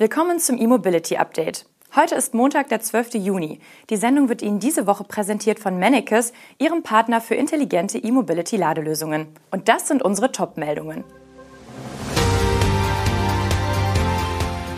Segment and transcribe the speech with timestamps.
[0.00, 1.66] Willkommen zum E-Mobility Update.
[1.96, 3.14] Heute ist Montag, der 12.
[3.14, 3.58] Juni.
[3.90, 9.26] Die Sendung wird Ihnen diese Woche präsentiert von Mannekes, Ihrem Partner für intelligente E-Mobility-Ladelösungen.
[9.50, 11.02] Und das sind unsere Top-Meldungen.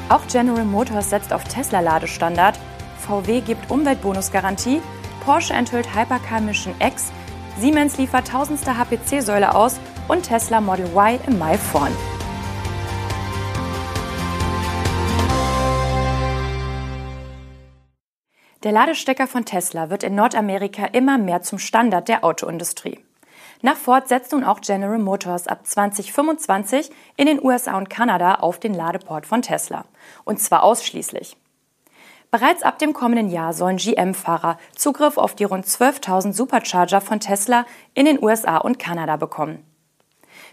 [0.09, 2.59] Auch General Motors setzt auf Tesla-Ladestandard,
[2.96, 4.80] VW gibt Umweltbonusgarantie,
[5.23, 7.12] Porsche enthüllt Hypercar Mission X,
[7.59, 11.93] Siemens liefert tausendste HPC-Säule aus und Tesla Model Y im Mai vorn.
[18.63, 23.00] Der Ladestecker von Tesla wird in Nordamerika immer mehr zum Standard der Autoindustrie.
[23.63, 28.61] Nach Ford setzt nun auch General Motors ab 2025 in den USA und Kanada auf
[28.61, 29.86] den Ladeport von Tesla.
[30.25, 31.39] Und zwar ausschließlich.
[32.31, 37.64] Bereits ab dem kommenden Jahr sollen GM-Fahrer Zugriff auf die rund 12.000 Supercharger von Tesla
[37.95, 39.64] in den USA und Kanada bekommen.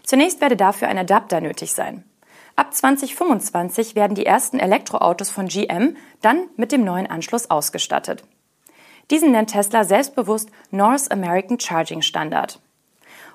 [0.02, 2.07] Zunächst werde dafür ein Adapter nötig sein.
[2.58, 8.24] Ab 2025 werden die ersten Elektroautos von GM dann mit dem neuen Anschluss ausgestattet.
[9.12, 12.58] Diesen nennt Tesla selbstbewusst North American Charging Standard.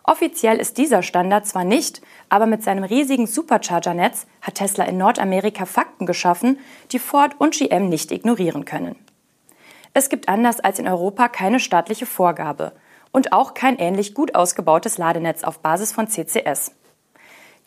[0.03, 5.65] Offiziell ist dieser Standard zwar nicht, aber mit seinem riesigen Supercharger-Netz hat Tesla in Nordamerika
[5.65, 6.59] Fakten geschaffen,
[6.91, 8.97] die Ford und GM nicht ignorieren können.
[9.93, 12.73] Es gibt anders als in Europa keine staatliche Vorgabe
[13.13, 16.73] und auch kein ähnlich gut ausgebautes Ladenetz auf Basis von CCS.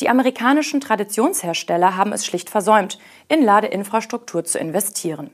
[0.00, 5.30] Die amerikanischen Traditionshersteller haben es schlicht versäumt, in Ladeinfrastruktur zu investieren.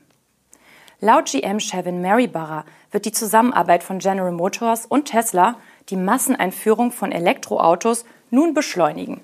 [1.01, 5.57] Laut GM-Chefin Mary Barra wird die Zusammenarbeit von General Motors und Tesla
[5.89, 9.19] die Masseneinführung von Elektroautos nun beschleunigen.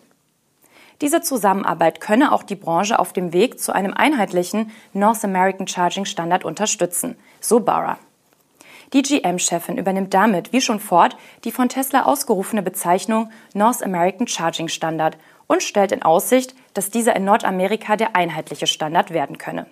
[0.99, 6.03] Diese Zusammenarbeit könne auch die Branche auf dem Weg zu einem einheitlichen North American Charging
[6.03, 7.97] Standard unterstützen, so Barra.
[8.93, 14.67] Die GM-Chefin übernimmt damit, wie schon Ford, die von Tesla ausgerufene Bezeichnung North American Charging
[14.67, 19.67] Standard und stellt in Aussicht, dass dieser in Nordamerika der einheitliche Standard werden könne.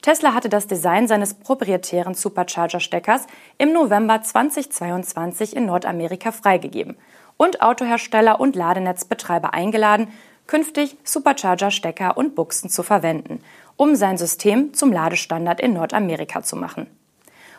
[0.00, 3.26] Tesla hatte das Design seines proprietären Supercharger-Steckers
[3.58, 6.96] im November 2022 in Nordamerika freigegeben
[7.36, 10.08] und Autohersteller und Ladenetzbetreiber eingeladen,
[10.46, 13.40] künftig Supercharger-Stecker und Buchsen zu verwenden,
[13.76, 16.88] um sein System zum Ladestandard in Nordamerika zu machen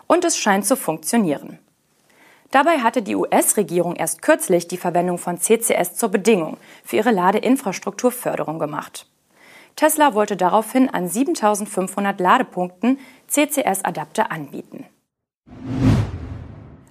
[0.08, 1.60] und es scheint zu funktionieren.
[2.52, 8.60] Dabei hatte die US-Regierung erst kürzlich die Verwendung von CCS zur Bedingung für ihre Ladeinfrastrukturförderung
[8.60, 9.08] gemacht.
[9.76, 14.86] Tesla wollte daraufhin an 7500 Ladepunkten CCS-Adapter anbieten.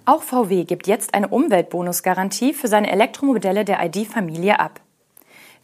[0.05, 4.81] Auch VW gibt jetzt eine Umweltbonusgarantie für seine Elektromodelle der ID-Familie ab.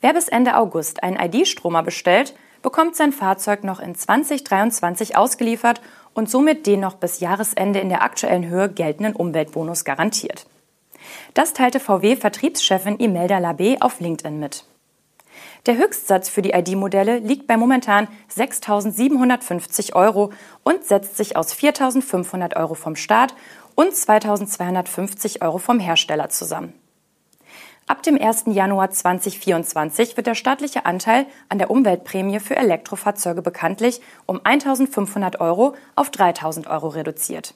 [0.00, 5.81] Wer bis Ende August einen ID-Stromer bestellt, bekommt sein Fahrzeug noch in 2023 ausgeliefert
[6.14, 10.46] und somit den noch bis Jahresende in der aktuellen Höhe geltenden Umweltbonus garantiert.
[11.34, 14.64] Das teilte VW-Vertriebschefin Imelda Labé auf LinkedIn mit.
[15.66, 20.32] Der Höchstsatz für die ID-Modelle liegt bei momentan 6.750 Euro
[20.62, 23.34] und setzt sich aus 4.500 Euro vom Staat
[23.75, 26.72] und 2.250 Euro vom Hersteller zusammen.
[27.88, 28.44] Ab dem 1.
[28.49, 35.75] Januar 2024 wird der staatliche Anteil an der Umweltprämie für Elektrofahrzeuge bekanntlich um 1.500 Euro
[35.97, 37.54] auf 3.000 Euro reduziert.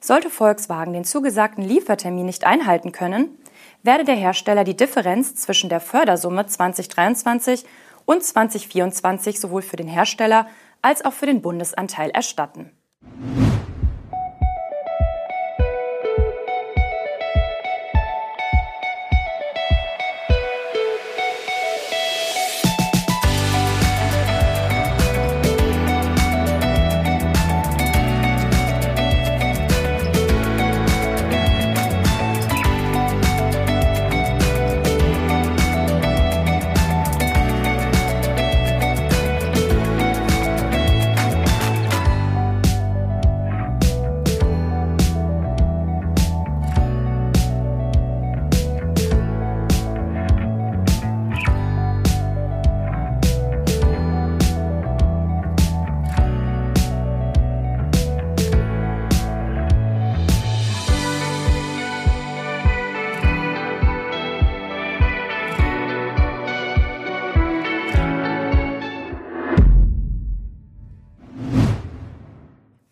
[0.00, 3.36] Sollte Volkswagen den zugesagten Liefertermin nicht einhalten können,
[3.82, 7.64] werde der Hersteller die Differenz zwischen der Fördersumme 2023
[8.04, 10.46] und 2024 sowohl für den Hersteller
[10.82, 12.70] als auch für den Bundesanteil erstatten.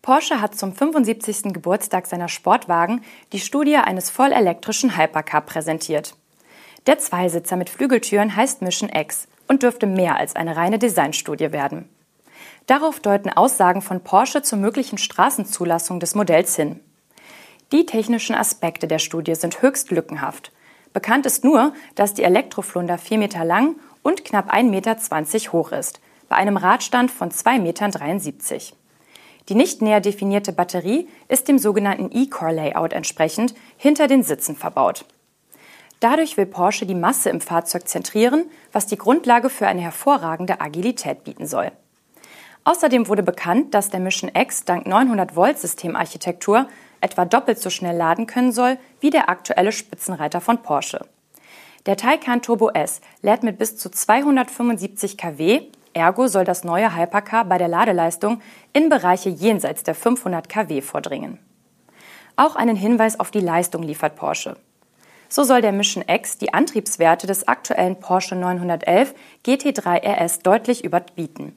[0.07, 1.51] Porsche hat zum 75.
[1.51, 6.15] Geburtstag seiner Sportwagen die Studie eines vollelektrischen Hypercar präsentiert.
[6.85, 11.89] Der Zweisitzer mit Flügeltüren heißt Mission X und dürfte mehr als eine reine Designstudie werden.
[12.67, 16.79] Darauf deuten Aussagen von Porsche zur möglichen Straßenzulassung des Modells hin.
[17.73, 20.53] Die technischen Aspekte der Studie sind höchst lückenhaft.
[20.93, 25.99] Bekannt ist nur, dass die Elektroflunder 4 Meter lang und knapp 1,20 Meter hoch ist,
[26.29, 28.77] bei einem Radstand von 2,73 Metern.
[29.49, 35.05] Die nicht näher definierte Batterie ist dem sogenannten E-Core-Layout entsprechend hinter den Sitzen verbaut.
[35.99, 41.23] Dadurch will Porsche die Masse im Fahrzeug zentrieren, was die Grundlage für eine hervorragende Agilität
[41.23, 41.71] bieten soll.
[42.65, 46.67] Außerdem wurde bekannt, dass der Mission X dank 900-Volt-Systemarchitektur
[46.99, 51.05] etwa doppelt so schnell laden können soll wie der aktuelle Spitzenreiter von Porsche.
[51.85, 55.61] Der Taycan Turbo S lädt mit bis zu 275 kW,
[55.97, 58.41] ergo soll das neue Hypercar bei der Ladeleistung
[58.71, 61.39] in Bereiche jenseits der 500 kW vordringen.
[62.35, 64.57] Auch einen Hinweis auf die Leistung liefert Porsche.
[65.29, 69.13] So soll der Mission X die Antriebswerte des aktuellen Porsche 911
[69.45, 71.55] GT3 RS deutlich überbieten.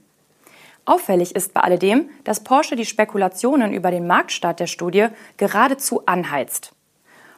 [0.86, 6.72] Auffällig ist bei alledem, dass Porsche die Spekulationen über den Marktstart der Studie geradezu anheizt.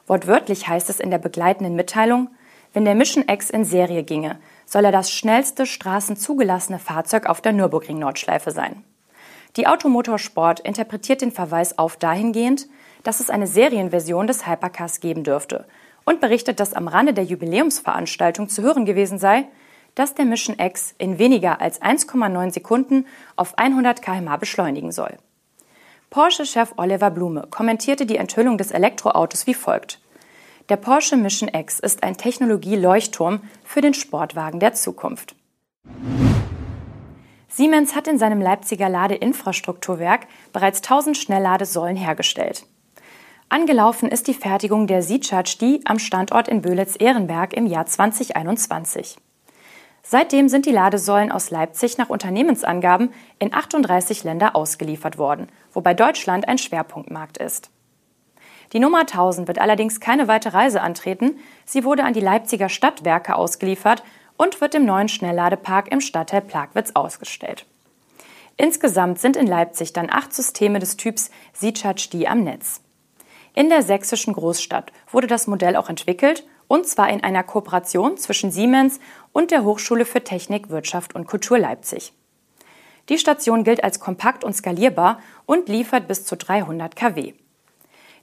[0.07, 2.29] Wortwörtlich heißt es in der begleitenden Mitteilung,
[2.73, 7.53] wenn der Mission X in Serie ginge, soll er das schnellste straßenzugelassene Fahrzeug auf der
[7.53, 8.83] Nürburgring-Nordschleife sein.
[9.55, 12.67] Die Automotorsport interpretiert den Verweis auf dahingehend,
[13.03, 15.65] dass es eine Serienversion des Hypercars geben dürfte
[16.05, 19.45] und berichtet, dass am Rande der Jubiläumsveranstaltung zu hören gewesen sei,
[19.95, 23.05] dass der Mission X in weniger als 1,9 Sekunden
[23.35, 25.17] auf 100 km beschleunigen soll.
[26.09, 29.99] Porsche-Chef Oliver Blume kommentierte die Enthüllung des Elektroautos wie folgt.
[30.69, 35.35] Der Porsche Mission X ist ein Technologie-Leuchtturm für den Sportwagen der Zukunft.
[37.49, 42.65] Siemens hat in seinem Leipziger Ladeinfrastrukturwerk bereits 1000 Schnellladesäulen hergestellt.
[43.49, 49.17] Angelaufen ist die Fertigung der C-Charge D am Standort in Böhlitz-Ehrenberg im Jahr 2021.
[50.01, 56.47] Seitdem sind die Ladesäulen aus Leipzig nach Unternehmensangaben in 38 Länder ausgeliefert worden, wobei Deutschland
[56.47, 57.69] ein Schwerpunktmarkt ist.
[58.73, 61.37] Die Nummer 1000 wird allerdings keine weite Reise antreten.
[61.63, 64.03] Sie wurde an die Leipziger Stadtwerke ausgeliefert
[64.35, 67.67] und wird im neuen Schnellladepark im Stadtteil Plagwitz ausgestellt.
[68.57, 71.29] Insgesamt sind in Leipzig dann acht Systeme des Typs
[71.61, 72.81] D am Netz.
[73.53, 78.51] In der sächsischen Großstadt wurde das Modell auch entwickelt, und zwar in einer Kooperation zwischen
[78.51, 78.99] Siemens
[79.31, 82.13] und der Hochschule für Technik, Wirtschaft und Kultur Leipzig.
[83.09, 87.33] Die Station gilt als kompakt und skalierbar und liefert bis zu 300 kW.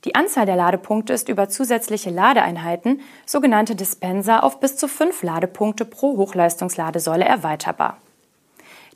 [0.05, 5.85] Die Anzahl der Ladepunkte ist über zusätzliche Ladeeinheiten, sogenannte Dispenser, auf bis zu fünf Ladepunkte
[5.85, 7.99] pro Hochleistungsladesäule erweiterbar.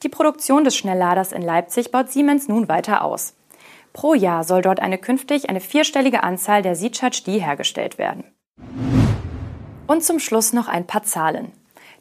[0.03, 3.35] Die Produktion des Schnellladers in Leipzig baut Siemens nun weiter aus.
[3.93, 8.25] Pro Jahr soll dort eine künftig eine vierstellige Anzahl der C-Charge D hergestellt werden.
[9.87, 11.53] Und zum Schluss noch ein paar Zahlen.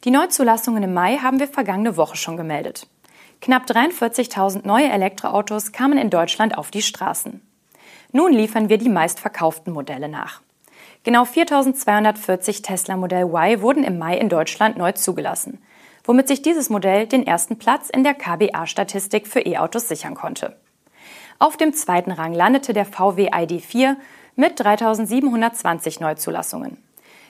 [0.04, 2.88] Die Neuzulassungen im Mai haben wir vergangene Woche schon gemeldet.
[3.40, 7.42] Knapp 43.000 neue Elektroautos kamen in Deutschland auf die Straßen.
[8.16, 10.40] Nun liefern wir die meistverkauften Modelle nach.
[11.02, 15.60] Genau 4.240 Tesla Modell Y wurden im Mai in Deutschland neu zugelassen,
[16.04, 20.56] womit sich dieses Modell den ersten Platz in der KBA-Statistik für E-Autos sichern konnte.
[21.40, 23.96] Auf dem zweiten Rang landete der VW ID4
[24.36, 26.78] mit 3720 Neuzulassungen.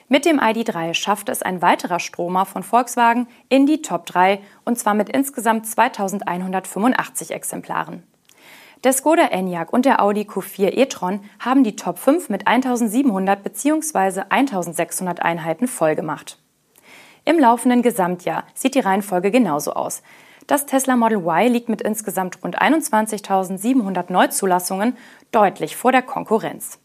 [0.07, 4.77] Mit dem ID3 schafft es ein weiterer Stromer von Volkswagen in die Top 3 und
[4.77, 8.03] zwar mit insgesamt 2185 Exemplaren.
[8.85, 14.25] Der Skoda Enyaq und der Audi Q4 e-tron haben die Top 5 mit 1700 bzw.
[14.29, 16.37] 1600 Einheiten vollgemacht.
[17.23, 20.03] Im laufenden Gesamtjahr sieht die Reihenfolge genauso aus.
[20.45, 24.95] Das Tesla Model Y liegt mit insgesamt rund 21.700 Neuzulassungen
[25.31, 26.77] deutlich vor der Konkurrenz.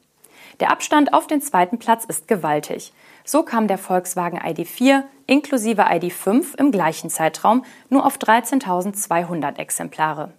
[0.59, 2.95] Der Abstand auf den zweiten Platz ist gewaltig.
[3.27, 10.33] So kam der Volkswagen ID4 inklusive ID5 im gleichen Zeitraum nur auf 13.200 Exemplare.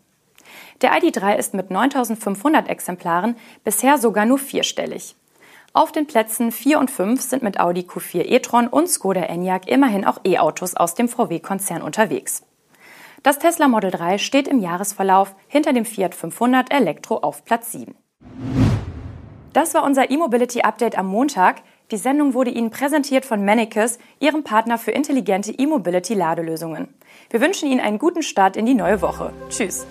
[0.81, 5.15] Der ID3 ist mit 9.500 Exemplaren bisher sogar nur vierstellig.
[5.73, 10.05] Auf den Plätzen 4 und 5 sind mit Audi Q4 e-tron und Skoda Enyaq immerhin
[10.05, 12.43] auch E-Autos aus dem VW-Konzern unterwegs.
[13.23, 17.95] Das Tesla Model 3 steht im Jahresverlauf hinter dem Fiat 500 Elektro auf Platz 7.
[19.53, 21.61] Das war unser E-Mobility Update am Montag.
[21.91, 26.93] Die Sendung wurde Ihnen präsentiert von Manicus, Ihrem Partner für intelligente E-Mobility Ladelösungen.
[27.29, 29.31] Wir wünschen Ihnen einen guten Start in die neue Woche.
[29.49, 29.85] Tschüss.